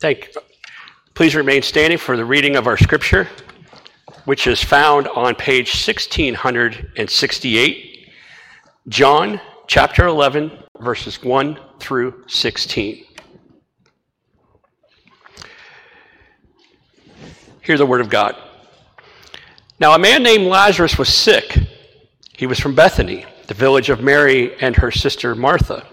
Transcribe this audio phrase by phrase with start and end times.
[0.00, 0.40] Thank you.
[1.14, 3.28] Please remain standing for the reading of our scripture,
[4.24, 8.08] which is found on page 1668,
[8.88, 13.04] John chapter 11, verses 1 through 16.
[17.62, 18.36] Hear the word of God.
[19.78, 21.56] Now, a man named Lazarus was sick.
[22.36, 25.86] He was from Bethany, the village of Mary and her sister Martha.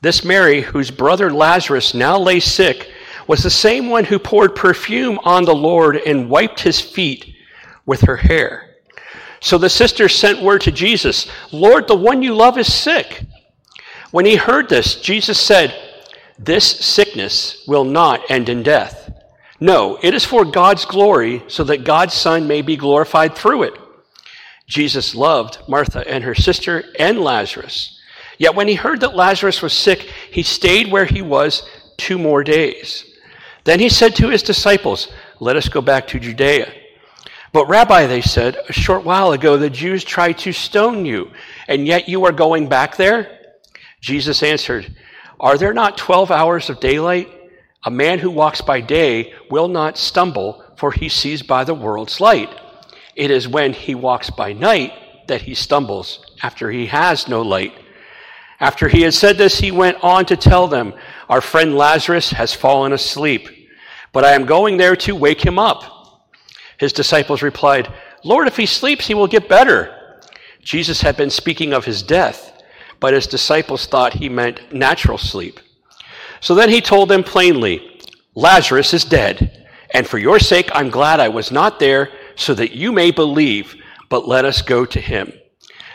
[0.00, 2.90] This Mary, whose brother Lazarus now lay sick,
[3.26, 7.34] was the same one who poured perfume on the Lord and wiped his feet
[7.86, 8.76] with her hair.
[9.40, 13.24] So the sisters sent word to Jesus, Lord, the one you love is sick.
[14.10, 15.74] When he heard this, Jesus said,
[16.38, 19.12] This sickness will not end in death.
[19.60, 23.78] No, it is for God's glory, so that God's Son may be glorified through it.
[24.66, 28.00] Jesus loved Martha and her sister and Lazarus.
[28.38, 32.42] Yet when he heard that Lazarus was sick, he stayed where he was two more
[32.42, 33.04] days.
[33.64, 35.08] Then he said to his disciples,
[35.40, 36.72] Let us go back to Judea.
[37.52, 41.30] But, Rabbi, they said, a short while ago the Jews tried to stone you,
[41.68, 43.38] and yet you are going back there?
[44.00, 44.94] Jesus answered,
[45.38, 47.28] Are there not 12 hours of daylight?
[47.84, 52.20] A man who walks by day will not stumble, for he sees by the world's
[52.20, 52.50] light.
[53.14, 54.92] It is when he walks by night
[55.28, 57.72] that he stumbles, after he has no light.
[58.60, 60.94] After he had said this, he went on to tell them,
[61.28, 63.48] Our friend Lazarus has fallen asleep,
[64.12, 66.24] but I am going there to wake him up.
[66.78, 67.92] His disciples replied,
[68.24, 70.20] Lord, if he sleeps, he will get better.
[70.62, 72.62] Jesus had been speaking of his death,
[73.00, 75.60] but his disciples thought he meant natural sleep.
[76.40, 78.00] So then he told them plainly,
[78.34, 82.72] Lazarus is dead, and for your sake I'm glad I was not there so that
[82.72, 83.76] you may believe,
[84.08, 85.32] but let us go to him.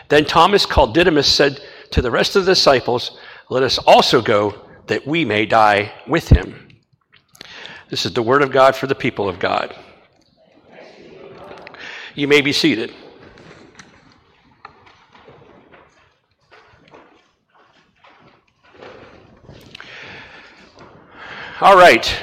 [0.08, 1.60] Then Thomas, called Didymus, said
[1.92, 6.28] to the rest of the disciples, Let us also go, that we may die with
[6.28, 6.68] him.
[7.88, 9.74] This is the word of God for the people of God.
[12.14, 12.92] You may be seated.
[21.60, 22.20] All right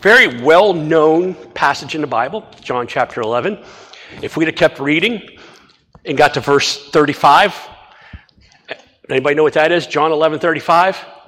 [0.00, 3.62] very well known passage in the Bible, John chapter 11.
[4.22, 5.38] If we'd have kept reading
[6.06, 7.68] and got to verse 35,
[9.10, 9.86] anybody know what that is?
[9.86, 11.19] John 11 35.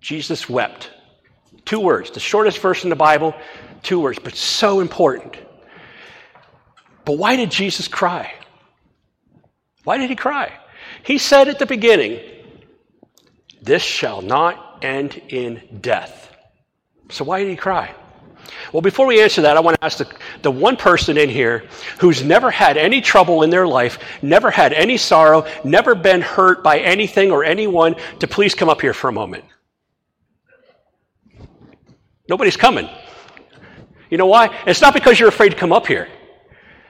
[0.00, 0.90] Jesus wept.
[1.64, 3.34] Two words, the shortest verse in the Bible,
[3.82, 5.36] two words, but so important.
[7.04, 8.32] But why did Jesus cry?
[9.84, 10.52] Why did he cry?
[11.04, 12.20] He said at the beginning,
[13.62, 16.34] This shall not end in death.
[17.10, 17.94] So why did he cry?
[18.72, 20.12] Well, before we answer that, I want to ask the,
[20.42, 21.64] the one person in here
[21.98, 26.62] who's never had any trouble in their life, never had any sorrow, never been hurt
[26.62, 29.44] by anything or anyone to please come up here for a moment.
[32.28, 32.88] Nobody's coming.
[34.10, 34.56] You know why?
[34.66, 36.08] It's not because you're afraid to come up here,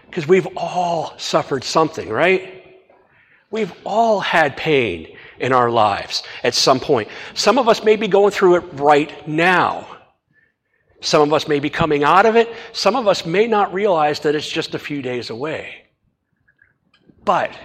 [0.06, 2.64] because we've all suffered something, right?
[3.50, 7.08] We've all had pain in our lives at some point.
[7.34, 9.86] Some of us may be going through it right now.
[11.00, 12.52] Some of us may be coming out of it.
[12.72, 15.86] Some of us may not realize that it's just a few days away.
[17.24, 17.56] But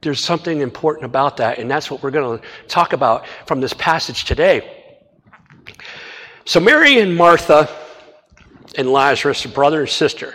[0.00, 3.74] there's something important about that, and that's what we're going to talk about from this
[3.74, 4.79] passage today.
[6.44, 7.68] So, Mary and Martha
[8.76, 10.34] and Lazarus brother and sister.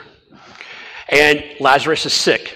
[1.10, 2.56] And Lazarus is sick.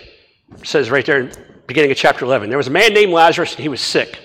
[0.57, 2.49] It says right there in the beginning of chapter 11.
[2.49, 4.19] There was a man named Lazarus, and he was sick.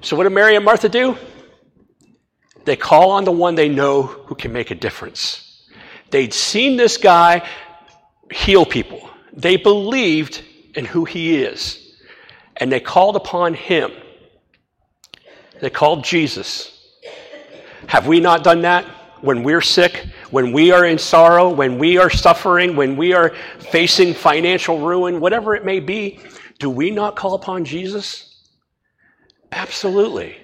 [0.00, 1.16] So, what did Mary and Martha do?
[2.64, 5.68] They call on the one they know who can make a difference.
[6.10, 7.46] They'd seen this guy
[8.32, 9.08] heal people.
[9.32, 10.42] They believed
[10.74, 11.80] in who he is.
[12.56, 13.92] And they called upon him.
[15.60, 16.73] They called Jesus.
[17.88, 18.84] Have we not done that
[19.20, 23.34] when we're sick, when we are in sorrow, when we are suffering, when we are
[23.70, 26.20] facing financial ruin, whatever it may be?
[26.58, 28.42] Do we not call upon Jesus?
[29.52, 30.36] Absolutely.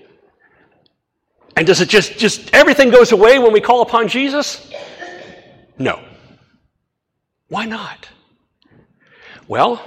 [1.56, 4.70] And does it just, just everything goes away when we call upon Jesus?
[5.78, 6.02] No.
[7.48, 8.08] Why not?
[9.48, 9.82] Well,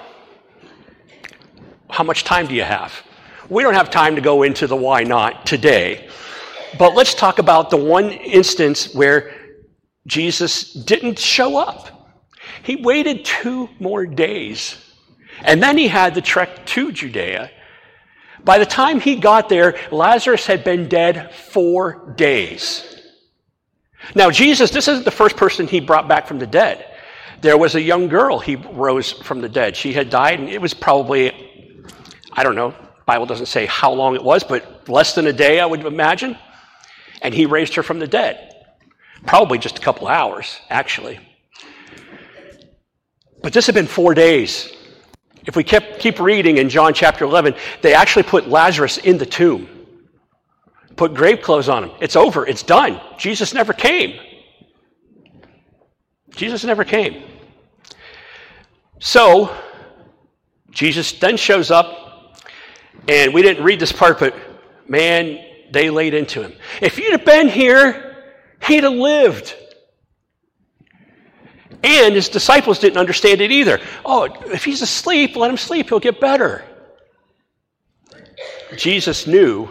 [1.89, 2.93] how much time do you have?
[3.49, 6.09] We don't have time to go into the why not today.
[6.77, 9.33] But let's talk about the one instance where
[10.07, 11.89] Jesus didn't show up.
[12.63, 14.77] He waited two more days.
[15.41, 17.49] And then he had the trek to Judea
[18.43, 22.83] by the time he got there, Lazarus had been dead four days.
[24.15, 26.85] Now, Jesus, this isn't the first person he brought back from the dead.
[27.41, 29.75] There was a young girl he rose from the dead.
[29.75, 31.31] She had died, and it was probably,
[32.33, 32.73] I don't know,
[33.05, 36.37] Bible doesn't say how long it was, but less than a day, I would imagine.
[37.23, 38.53] And he raised her from the dead.
[39.25, 41.19] Probably just a couple hours, actually.
[43.41, 44.71] But this had been four days.
[45.45, 49.25] If we kept, keep reading in John chapter 11, they actually put Lazarus in the
[49.25, 49.67] tomb,
[50.95, 51.91] put grave clothes on him.
[52.01, 53.01] It's over, it's done.
[53.17, 54.19] Jesus never came.
[56.31, 57.23] Jesus never came.
[58.99, 59.53] So,
[60.71, 62.39] Jesus then shows up,
[63.07, 64.33] and we didn't read this part, but
[64.87, 65.39] man,
[65.73, 66.53] they laid into him.
[66.81, 68.15] If you'd have been here,
[68.65, 69.55] he'd have lived.
[71.83, 73.81] And his disciples didn't understand it either.
[74.05, 76.63] Oh, if he's asleep, let him sleep, he'll get better.
[78.77, 79.69] Jesus knew,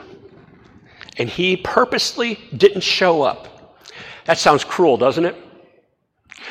[1.17, 3.81] and he purposely didn't show up.
[4.25, 5.37] That sounds cruel, doesn't it?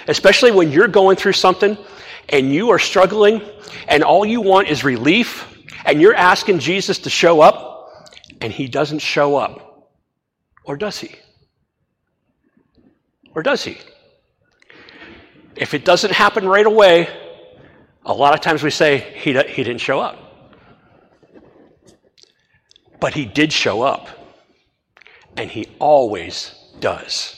[0.08, 1.78] Especially when you're going through something
[2.30, 3.42] and you are struggling
[3.88, 5.48] and all you want is relief
[5.86, 7.71] and you're asking Jesus to show up
[8.42, 9.92] and he doesn't show up.
[10.66, 11.16] Or does he?
[13.34, 13.78] Or does he?
[15.56, 17.08] If it doesn't happen right away,
[18.06, 20.18] a lot of times we say he, he didn't show up.
[23.00, 24.08] But he did show up,
[25.38, 27.38] and he always does.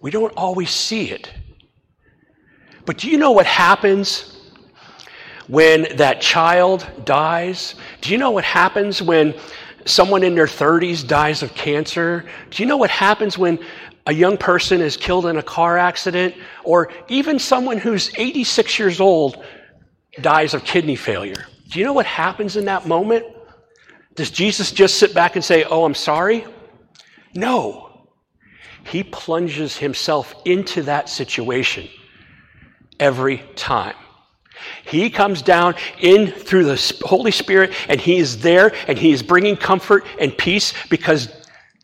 [0.00, 1.30] We don't always see it.
[2.84, 4.35] But do you know what happens
[5.48, 7.74] when that child dies?
[8.00, 9.34] Do you know what happens when
[9.84, 12.24] someone in their 30s dies of cancer?
[12.50, 13.58] Do you know what happens when
[14.06, 16.34] a young person is killed in a car accident,
[16.64, 19.44] or even someone who's 86 years old
[20.20, 21.46] dies of kidney failure.
[21.68, 23.24] Do you know what happens in that moment?
[24.14, 26.46] Does Jesus just sit back and say, Oh, I'm sorry?
[27.34, 28.08] No.
[28.86, 31.88] He plunges himself into that situation
[33.00, 33.96] every time.
[34.84, 39.22] He comes down in through the Holy Spirit and he is there and he is
[39.22, 41.28] bringing comfort and peace because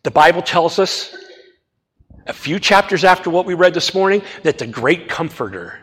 [0.02, 1.14] the Bible tells us
[2.26, 5.78] a few chapters after what we read this morning, that the great comforter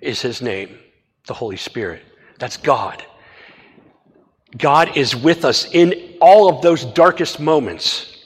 [0.00, 0.78] is his name,
[1.26, 2.02] the Holy Spirit.
[2.38, 3.04] That's God.
[4.56, 8.16] God is with us in all of those darkest moments.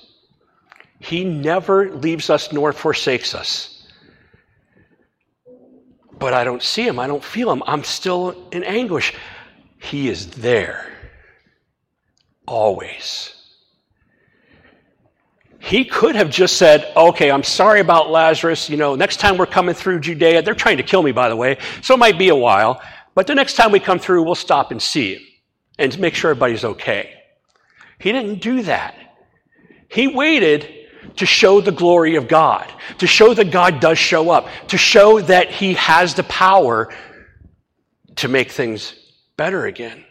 [1.00, 3.73] He never leaves us nor forsakes us.
[6.24, 6.98] But I don't see him.
[6.98, 7.62] I don't feel him.
[7.66, 9.12] I'm still in anguish.
[9.78, 10.90] He is there.
[12.48, 13.34] Always.
[15.58, 18.70] He could have just said, okay, I'm sorry about Lazarus.
[18.70, 21.36] You know, next time we're coming through Judea, they're trying to kill me, by the
[21.36, 22.80] way, so it might be a while.
[23.14, 25.22] But the next time we come through, we'll stop and see him
[25.78, 27.12] and make sure everybody's okay.
[27.98, 28.94] He didn't do that.
[29.90, 30.83] He waited
[31.16, 35.20] to show the glory of God, to show that God does show up, to show
[35.20, 36.92] that He has the power
[38.16, 38.94] to make things
[39.36, 40.04] better again.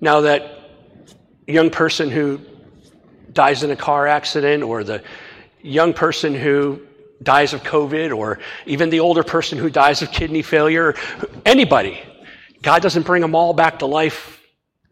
[0.00, 0.70] Now, that
[1.46, 2.40] young person who
[3.32, 5.02] dies in a car accident or the
[5.60, 6.80] young person who
[7.22, 10.94] dies of COVID or even the older person who dies of kidney failure,
[11.44, 12.00] anybody.
[12.62, 14.40] God doesn't bring them all back to life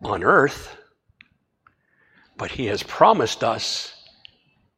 [0.02, 0.76] on earth,
[2.36, 3.94] but He has promised us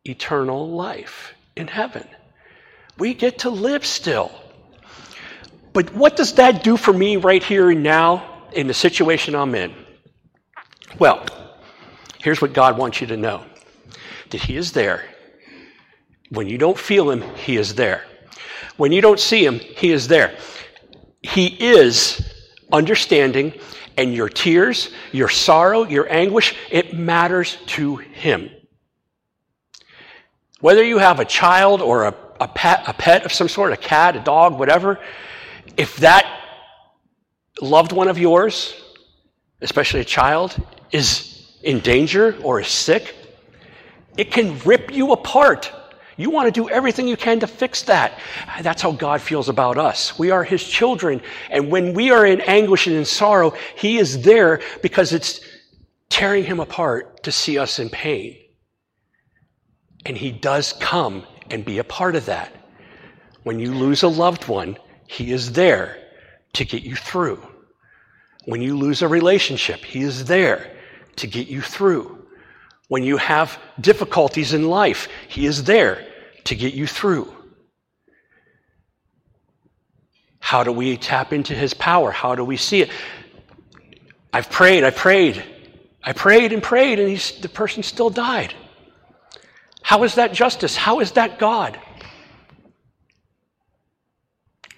[0.04, 2.06] eternal life in heaven.
[2.98, 4.30] We get to live still.
[5.72, 9.54] But what does that do for me right here and now in the situation I'm
[9.54, 9.74] in?
[10.98, 11.26] Well,
[12.22, 13.44] here's what God wants you to know
[14.30, 15.04] that He is there.
[16.30, 18.04] When you don't feel Him, He is there.
[18.76, 20.36] When you don't see Him, He is there.
[21.22, 22.24] He is
[22.72, 23.54] understanding,
[23.96, 28.50] and your tears, your sorrow, your anguish, it matters to Him.
[30.64, 33.76] Whether you have a child or a, a, pet, a pet of some sort, a
[33.76, 34.98] cat, a dog, whatever,
[35.76, 36.24] if that
[37.60, 38.74] loved one of yours,
[39.60, 40.56] especially a child,
[40.90, 43.14] is in danger or is sick,
[44.16, 45.70] it can rip you apart.
[46.16, 48.18] You want to do everything you can to fix that.
[48.62, 50.18] That's how God feels about us.
[50.18, 51.20] We are His children.
[51.50, 55.40] And when we are in anguish and in sorrow, He is there because it's
[56.08, 58.38] tearing Him apart to see us in pain.
[60.06, 62.52] And He does come and be a part of that.
[63.42, 65.96] When you lose a loved one, He is there
[66.54, 67.46] to get you through.
[68.46, 70.70] When you lose a relationship, He is there
[71.16, 72.26] to get you through.
[72.88, 76.06] When you have difficulties in life, He is there
[76.44, 77.32] to get you through.
[80.40, 82.10] How do we tap into His power?
[82.10, 82.90] How do we see it?
[84.32, 85.42] I've prayed, I prayed,
[86.02, 88.52] I prayed and prayed, and the person still died.
[89.84, 90.74] How is that justice?
[90.74, 91.78] How is that God?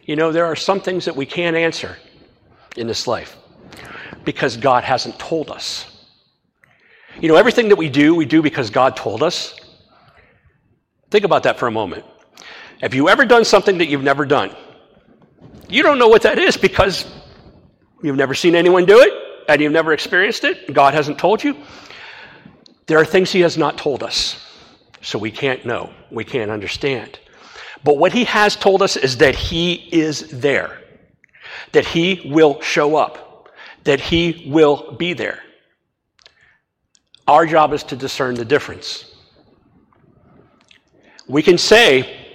[0.03, 1.97] You know, there are some things that we can't answer
[2.77, 3.37] in this life
[4.25, 5.87] because God hasn't told us.
[7.21, 9.55] You know, everything that we do, we do because God told us.
[11.13, 12.05] Think about that for a moment.
[12.81, 14.51] Have you ever done something that you've never done?
[15.69, 17.07] You don't know what that is because
[18.03, 19.13] you've never seen anyone do it
[19.49, 20.75] and you've never experienced it.
[20.75, 21.57] God hasn't told you.
[22.87, 24.37] There are things He has not told us,
[25.07, 27.21] so we can't know, we can't understand.
[27.85, 30.81] But what He has told us is that He is there,
[31.71, 33.49] that He will show up,
[33.85, 35.45] that He will be there.
[37.29, 39.15] Our job is to discern the difference.
[41.29, 42.25] We can say,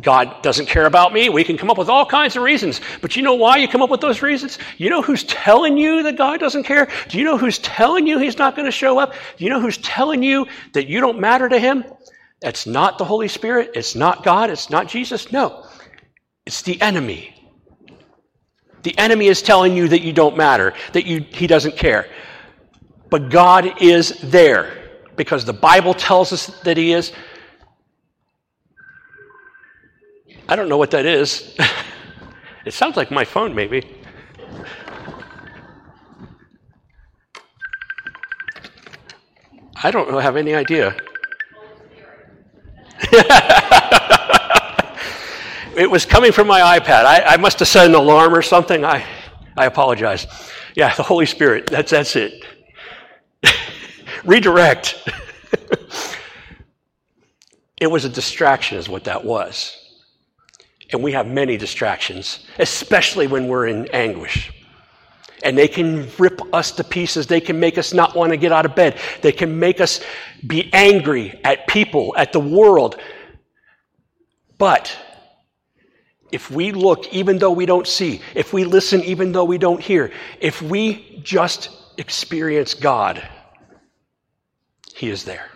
[0.00, 1.28] God doesn't care about me.
[1.28, 2.80] We can come up with all kinds of reasons.
[3.00, 4.58] But you know why you come up with those reasons?
[4.78, 6.88] You know who's telling you that God doesn't care?
[7.08, 9.14] Do you know who's telling you he's not going to show up?
[9.36, 11.84] Do you know who's telling you that you don't matter to him?
[12.40, 13.72] That's not the Holy Spirit.
[13.74, 14.50] It's not God.
[14.50, 15.30] It's not Jesus.
[15.32, 15.66] No,
[16.46, 17.34] it's the enemy.
[18.82, 22.08] The enemy is telling you that you don't matter, that you, he doesn't care.
[23.10, 24.72] But God is there
[25.16, 27.12] because the Bible tells us that he is.
[30.50, 31.56] I don't know what that is.
[32.66, 33.84] it sounds like my phone, maybe.
[39.80, 40.96] I don't have any idea.
[45.76, 47.04] it was coming from my iPad.
[47.04, 48.84] I, I, must have set an alarm or something.
[48.84, 49.06] I,
[49.56, 50.26] I apologize.
[50.74, 51.68] Yeah, the Holy Spirit.
[51.68, 52.44] That's, that's it.
[54.24, 55.08] Redirect.
[57.80, 59.79] it was a distraction, is what that was.
[60.92, 64.52] And we have many distractions, especially when we're in anguish.
[65.42, 67.26] And they can rip us to pieces.
[67.26, 68.98] They can make us not want to get out of bed.
[69.22, 70.00] They can make us
[70.46, 73.00] be angry at people, at the world.
[74.58, 74.94] But
[76.30, 79.80] if we look even though we don't see, if we listen even though we don't
[79.80, 83.26] hear, if we just experience God,
[84.94, 85.48] He is there.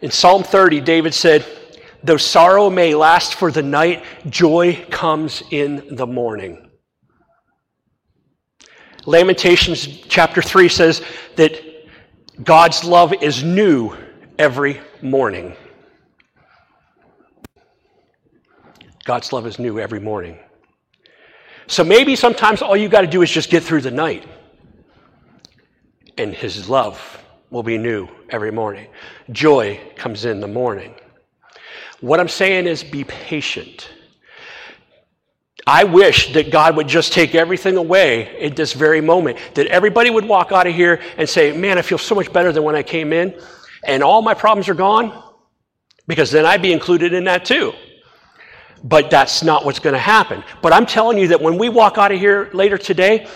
[0.00, 1.44] In Psalm 30, David said,
[2.02, 6.70] Though sorrow may last for the night, joy comes in the morning.
[9.04, 11.02] Lamentations chapter 3 says
[11.36, 11.60] that
[12.42, 13.96] God's love is new
[14.38, 15.56] every morning.
[19.04, 20.38] God's love is new every morning.
[21.66, 24.26] So maybe sometimes all you got to do is just get through the night,
[26.16, 28.88] and His love will be new every morning.
[29.32, 30.94] Joy comes in the morning.
[32.00, 33.90] What I'm saying is be patient.
[35.66, 40.08] I wish that God would just take everything away at this very moment, that everybody
[40.08, 42.74] would walk out of here and say, Man, I feel so much better than when
[42.74, 43.38] I came in,
[43.84, 45.22] and all my problems are gone,
[46.06, 47.74] because then I'd be included in that too.
[48.82, 50.42] But that's not what's going to happen.
[50.62, 53.26] But I'm telling you that when we walk out of here later today,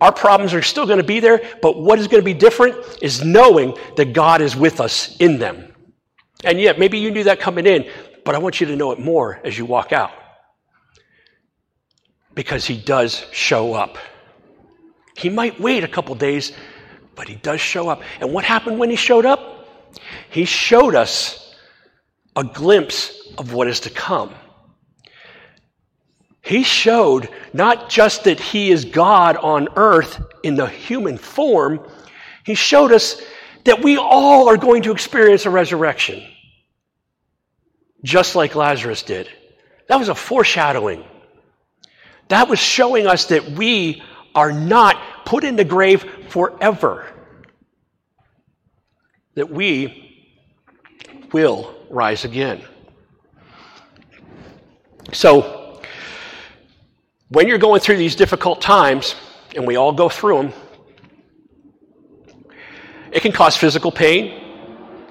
[0.00, 2.76] our problems are still going to be there, but what is going to be different
[3.00, 5.71] is knowing that God is with us in them.
[6.44, 7.88] And yet, maybe you knew that coming in,
[8.24, 10.10] but I want you to know it more as you walk out.
[12.34, 13.98] Because he does show up.
[15.16, 16.52] He might wait a couple days,
[17.14, 18.02] but he does show up.
[18.20, 19.68] And what happened when he showed up?
[20.30, 21.54] He showed us
[22.34, 24.34] a glimpse of what is to come.
[26.40, 31.86] He showed not just that he is God on earth in the human form,
[32.44, 33.22] he showed us
[33.64, 36.22] that we all are going to experience a resurrection
[38.02, 39.28] just like Lazarus did.
[39.88, 41.04] That was a foreshadowing.
[42.28, 44.02] That was showing us that we
[44.34, 47.06] are not put in the grave forever.
[49.34, 50.26] That we
[51.32, 52.62] will rise again.
[55.12, 55.80] So,
[57.28, 59.14] when you're going through these difficult times,
[59.54, 60.52] and we all go through them,
[63.10, 64.32] it can cause physical pain,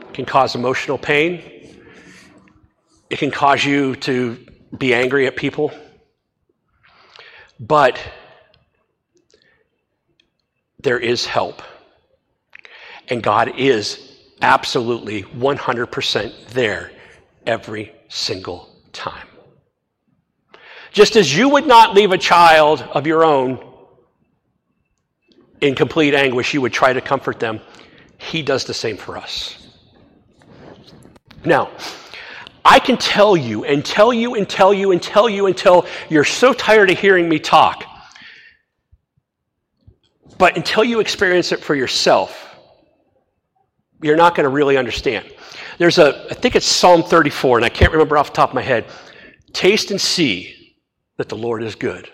[0.02, 1.51] it can cause emotional pain,
[3.12, 4.38] it can cause you to
[4.76, 5.70] be angry at people.
[7.60, 8.00] But
[10.80, 11.62] there is help.
[13.10, 16.92] And God is absolutely 100% there
[17.46, 19.28] every single time.
[20.94, 23.60] Just as you would not leave a child of your own
[25.60, 27.60] in complete anguish, you would try to comfort them.
[28.18, 29.58] He does the same for us.
[31.44, 31.72] Now,
[32.64, 36.24] I can tell you and tell you and tell you and tell you until you're
[36.24, 37.86] so tired of hearing me talk.
[40.38, 42.52] But until you experience it for yourself,
[44.02, 45.32] you're not going to really understand.
[45.78, 48.56] There's a, I think it's Psalm 34, and I can't remember off the top of
[48.56, 48.86] my head.
[49.54, 50.76] Taste and see
[51.18, 52.10] that the Lord is good.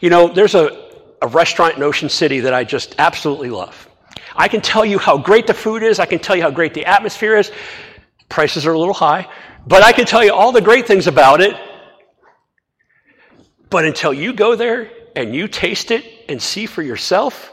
[0.00, 0.90] You know, there's a,
[1.22, 3.88] a restaurant in Ocean City that I just absolutely love.
[4.36, 6.74] I can tell you how great the food is, I can tell you how great
[6.74, 7.50] the atmosphere is.
[8.28, 9.28] Prices are a little high,
[9.66, 11.56] but I can tell you all the great things about it.
[13.70, 17.52] But until you go there and you taste it and see for yourself,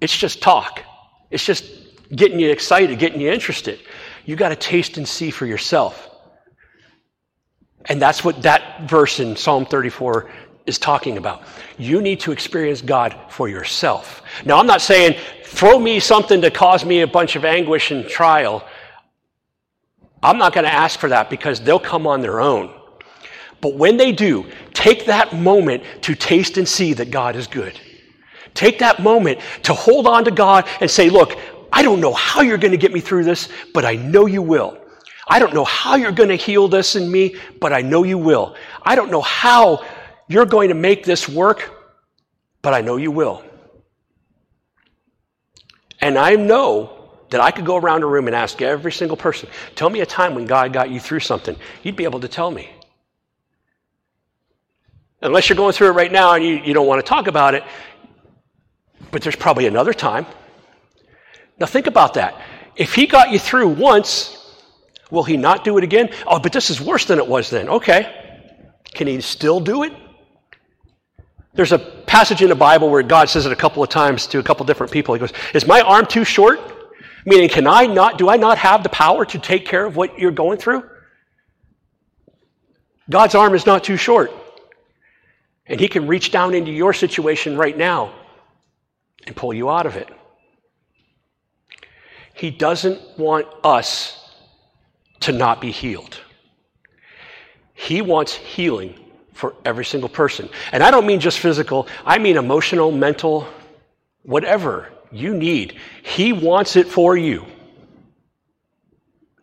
[0.00, 0.82] it's just talk.
[1.30, 1.64] It's just
[2.14, 3.80] getting you excited, getting you interested.
[4.24, 6.08] You got to taste and see for yourself.
[7.86, 10.30] And that's what that verse in Psalm 34
[10.66, 11.42] is talking about.
[11.78, 14.22] You need to experience God for yourself.
[14.44, 18.06] Now, I'm not saying throw me something to cause me a bunch of anguish and
[18.06, 18.64] trial.
[20.22, 22.72] I'm not going to ask for that because they'll come on their own.
[23.60, 27.78] But when they do, take that moment to taste and see that God is good.
[28.54, 31.38] Take that moment to hold on to God and say, Look,
[31.72, 34.42] I don't know how you're going to get me through this, but I know you
[34.42, 34.78] will.
[35.28, 38.18] I don't know how you're going to heal this in me, but I know you
[38.18, 38.56] will.
[38.82, 39.84] I don't know how
[40.28, 41.70] you're going to make this work,
[42.60, 43.42] but I know you will.
[46.00, 47.01] And I know
[47.32, 50.06] that I could go around a room and ask every single person, tell me a
[50.06, 51.56] time when God got you through something.
[51.82, 52.70] You'd be able to tell me.
[55.20, 57.54] Unless you're going through it right now and you, you don't want to talk about
[57.54, 57.64] it,
[59.10, 60.26] but there's probably another time.
[61.58, 62.40] Now think about that.
[62.76, 64.38] If he got you through once,
[65.10, 66.10] will he not do it again?
[66.26, 67.68] Oh, but this is worse than it was then.
[67.68, 68.40] Okay.
[68.94, 69.92] Can he still do it?
[71.54, 74.38] There's a passage in the Bible where God says it a couple of times to
[74.38, 75.14] a couple different people.
[75.14, 76.60] He goes, Is my arm too short?
[77.24, 80.18] Meaning, can I not, do I not have the power to take care of what
[80.18, 80.88] you're going through?
[83.08, 84.32] God's arm is not too short.
[85.66, 88.12] And He can reach down into your situation right now
[89.26, 90.08] and pull you out of it.
[92.34, 94.18] He doesn't want us
[95.20, 96.18] to not be healed.
[97.74, 98.98] He wants healing
[99.32, 100.48] for every single person.
[100.72, 103.46] And I don't mean just physical, I mean emotional, mental,
[104.22, 105.78] whatever you need.
[106.02, 107.44] He wants it for you.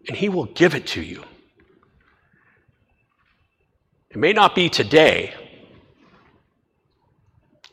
[0.07, 1.23] And He will give it to you.
[4.09, 5.33] It may not be today,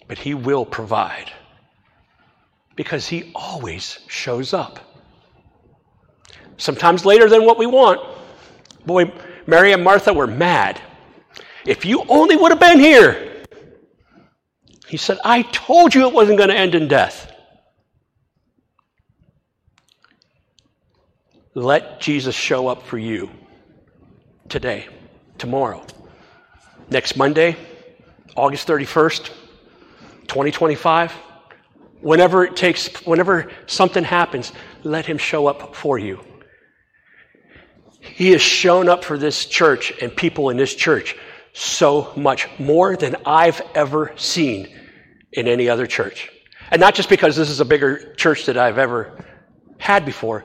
[0.06, 1.32] but He will provide
[2.76, 4.78] because He always shows up.
[6.58, 8.00] Sometimes later than what we want.
[8.84, 9.12] Boy,
[9.46, 10.80] Mary and Martha were mad.
[11.64, 13.44] If you only would have been here.
[14.86, 17.32] He said, I told you it wasn't going to end in death.
[21.56, 23.30] Let Jesus show up for you
[24.50, 24.88] today,
[25.38, 25.86] tomorrow,
[26.90, 27.56] next Monday,
[28.36, 29.28] August 31st,
[30.28, 31.12] 2025.
[32.02, 34.52] Whenever it takes, whenever something happens,
[34.84, 36.22] let him show up for you.
[38.02, 41.16] He has shown up for this church and people in this church
[41.54, 44.68] so much more than I've ever seen
[45.32, 46.30] in any other church.
[46.70, 49.24] And not just because this is a bigger church that I've ever
[49.78, 50.44] had before.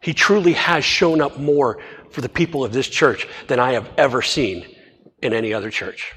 [0.00, 1.80] He truly has shown up more
[2.10, 4.64] for the people of this church than I have ever seen
[5.22, 6.12] in any other church.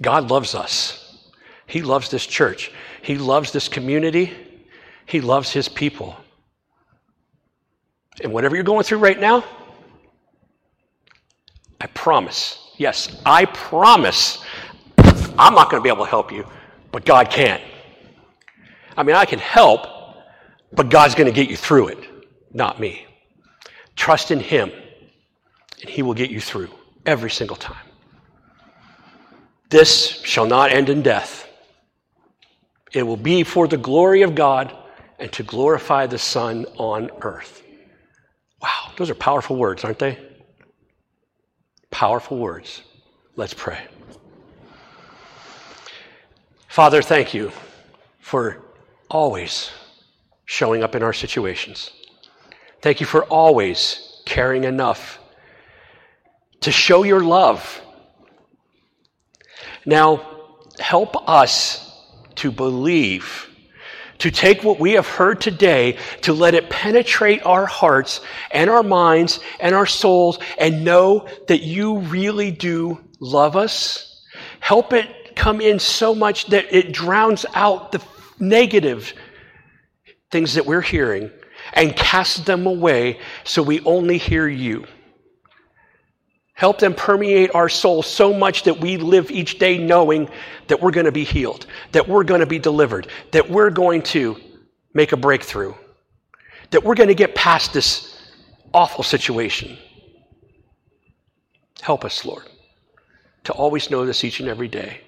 [0.00, 1.30] God loves us.
[1.66, 2.72] He loves this church.
[3.02, 4.32] He loves this community.
[5.06, 6.16] He loves his people.
[8.22, 9.44] And whatever you're going through right now,
[11.80, 14.42] I promise, yes, I promise
[15.38, 16.44] I'm not going to be able to help you,
[16.90, 17.60] but God can.
[18.96, 19.86] I mean, I can help,
[20.72, 21.98] but God's going to get you through it,
[22.52, 23.06] not me.
[23.96, 24.70] Trust in Him,
[25.80, 26.70] and He will get you through
[27.06, 27.86] every single time.
[29.70, 31.48] This shall not end in death.
[32.92, 34.74] It will be for the glory of God
[35.18, 37.62] and to glorify the Son on earth.
[38.62, 40.18] Wow, those are powerful words, aren't they?
[41.90, 42.82] Powerful words.
[43.36, 43.78] Let's pray.
[46.68, 47.52] Father, thank you
[48.20, 48.62] for
[49.10, 49.70] always
[50.50, 51.90] showing up in our situations.
[52.80, 55.18] Thank you for always caring enough
[56.62, 57.82] to show your love.
[59.84, 60.46] Now,
[60.80, 61.84] help us
[62.36, 63.46] to believe
[64.20, 68.82] to take what we have heard today, to let it penetrate our hearts and our
[68.82, 74.24] minds and our souls, and know that you really do love us.
[74.60, 78.02] Help it come in so much that it drowns out the
[78.40, 79.12] negative
[80.30, 81.30] things that we're hearing
[81.72, 84.86] and cast them away so we only hear you.
[86.54, 90.28] Help them permeate our soul so much that we live each day knowing
[90.66, 94.02] that we're going to be healed, that we're going to be delivered, that we're going
[94.02, 94.36] to
[94.92, 95.72] make a breakthrough,
[96.70, 98.32] that we're going to get past this
[98.74, 99.78] awful situation.
[101.80, 102.48] Help us, Lord,
[103.44, 105.00] to always know this each and every day.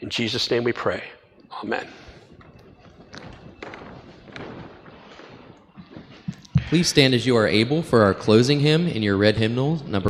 [0.00, 1.02] In Jesus' name we pray.
[1.62, 1.88] Amen.
[6.70, 9.98] Please stand as you are able for our closing hymn in your red hymnal, number